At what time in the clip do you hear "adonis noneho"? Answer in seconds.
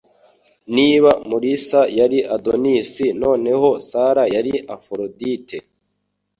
2.35-3.69